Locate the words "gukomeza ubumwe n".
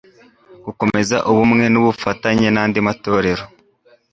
0.65-1.75